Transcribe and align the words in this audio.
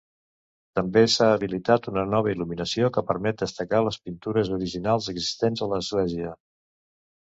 També 0.79 1.03
s'ha 1.15 1.27
habilitat 1.33 1.91
una 1.91 2.07
nova 2.15 2.33
il·luminació 2.37 2.91
que 2.97 3.05
permet 3.13 3.45
destacar 3.47 3.85
les 3.91 4.03
pintures 4.09 4.53
originals 4.61 5.15
existents 5.17 5.67
a 5.69 5.73
l’església. 5.77 6.39